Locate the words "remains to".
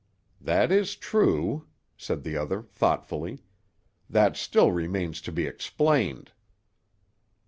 4.71-5.31